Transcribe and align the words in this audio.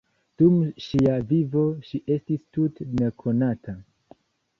Dum 0.41 0.53
ŝia 0.85 1.17
vivo, 1.31 1.65
ŝi 1.89 1.99
estis 2.15 2.41
tute 2.57 2.87
nekonata. 3.03 3.75